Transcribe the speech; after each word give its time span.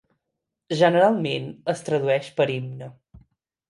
Generalment, 0.79 1.47
es 1.77 1.87
tradueix 1.91 2.35
per 2.41 2.53
himne. 2.57 2.95